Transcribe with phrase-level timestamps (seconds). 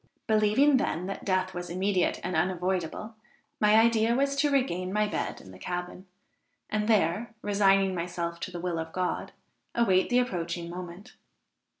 [0.25, 3.13] Believing, then, that death was immediate and unavoidable,
[3.59, 6.07] my idea was to regain my bed in the cabin,
[6.71, 9.31] and there, resigning myself to the will of God,
[9.75, 11.13] await the approaching moment.